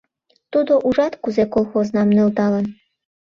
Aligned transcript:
Тудо, 0.51 0.73
ужат, 0.87 1.13
кузе 1.23 1.43
колхознам 1.53 2.09
нӧлталын. 2.15 2.65